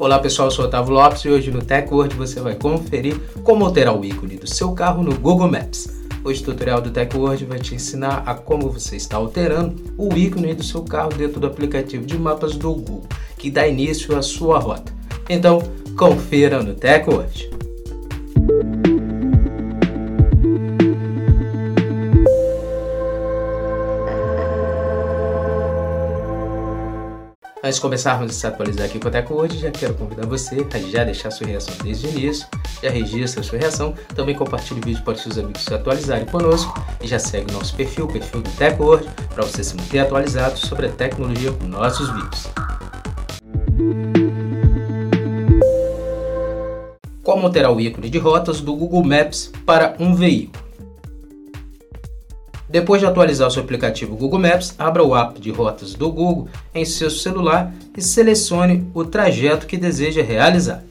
[0.00, 3.94] Olá pessoal, eu sou Otávio Lopes e hoje no TechWord você vai conferir como alterar
[3.94, 5.88] o ícone do seu carro no Google Maps.
[6.24, 10.54] Hoje o tutorial do TechWord vai te ensinar a como você está alterando o ícone
[10.54, 13.04] do seu carro dentro do aplicativo de mapas do Google,
[13.36, 14.90] que dá início à sua rota.
[15.28, 15.60] Então,
[15.98, 17.50] confira no TechWord.
[27.62, 30.78] Antes de começarmos a se atualizar aqui com o Teco já quero convidar você a
[30.78, 32.46] já deixar sua reação desde o início,
[32.82, 36.72] já registra sua reação, também compartilhe o vídeo para os seus amigos se atualizarem conosco
[37.02, 39.98] e já segue o nosso perfil, o perfil do Teco hoje, para você se manter
[39.98, 42.48] atualizado sobre a tecnologia com nossos vídeos.
[47.22, 50.69] Como alterar o ícone de rotas do Google Maps para um veículo?
[52.70, 56.48] Depois de atualizar o seu aplicativo Google Maps, abra o app de rotas do Google
[56.72, 60.84] em seu celular e selecione o trajeto que deseja realizar.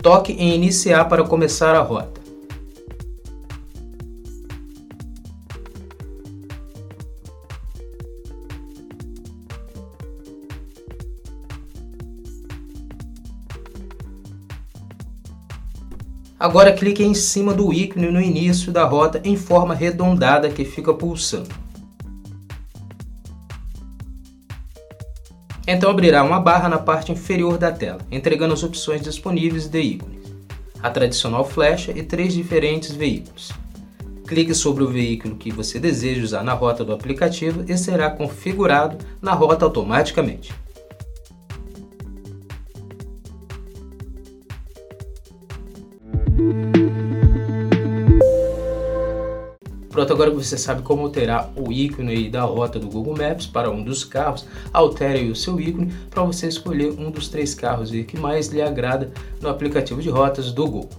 [0.00, 2.25] Toque em Iniciar para começar a rota.
[16.38, 20.92] Agora clique em cima do ícone no início da rota em forma arredondada que fica
[20.92, 21.48] pulsando.
[25.66, 30.26] Então abrirá uma barra na parte inferior da tela, entregando as opções disponíveis de ícones,
[30.82, 33.50] a tradicional flecha e três diferentes veículos.
[34.26, 38.98] Clique sobre o veículo que você deseja usar na rota do aplicativo e será configurado
[39.22, 40.52] na rota automaticamente.
[49.96, 53.70] Pronto, agora que você sabe como alterar o ícone da rota do Google Maps para
[53.70, 58.18] um dos carros, altere o seu ícone para você escolher um dos três carros que
[58.18, 60.90] mais lhe agrada no aplicativo de rotas do Google.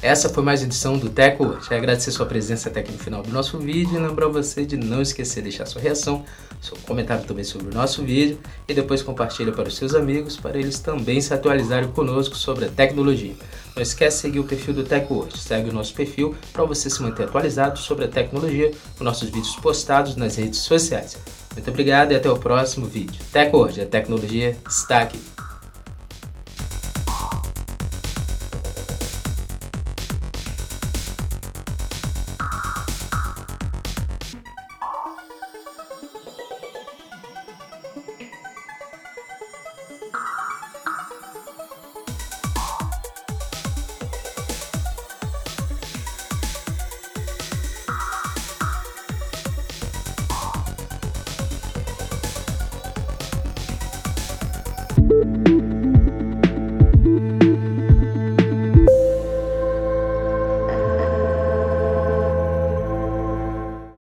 [0.00, 1.58] Essa foi mais edição do Teco.
[1.68, 4.76] Já agradecer sua presença até aqui no final do nosso vídeo e lembrar você de
[4.76, 6.24] não esquecer de deixar sua reação,
[6.62, 8.38] seu comentário também sobre o nosso vídeo
[8.68, 12.68] e depois compartilha para os seus amigos para eles também se atualizarem conosco sobre a
[12.68, 13.34] tecnologia.
[13.74, 15.36] Não esquece de seguir o perfil do TechWord.
[15.36, 19.56] Segue o nosso perfil para você se manter atualizado sobre a tecnologia com nossos vídeos
[19.56, 21.18] postados nas redes sociais.
[21.54, 23.20] Muito obrigado e até o próximo vídeo.
[23.32, 25.37] TechWord, a tecnologia está aqui.